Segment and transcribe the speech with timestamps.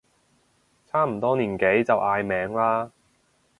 [0.87, 2.91] 差唔多年紀就嗌名啦